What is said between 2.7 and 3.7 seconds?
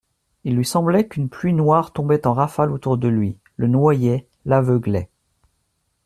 autour de lui, le